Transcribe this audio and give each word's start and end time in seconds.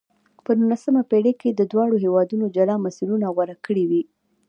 په 0.45 0.51
نولسمه 0.59 1.01
پېړۍ 1.09 1.33
کې 1.41 1.49
دواړو 1.71 1.95
هېوادونو 2.03 2.45
جلا 2.55 2.75
مسیرونه 2.85 3.25
غوره 3.35 3.55
کړې 3.65 3.83
وې. 3.89 4.01